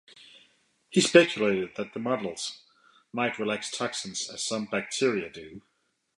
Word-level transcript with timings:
He 0.89 0.99
speculated 0.99 1.75
that 1.75 1.95
molds 1.95 2.63
might 3.13 3.37
release 3.37 3.69
toxins, 3.69 4.27
as 4.31 4.41
some 4.43 4.65
bacteria 4.65 5.29
do. 5.29 5.61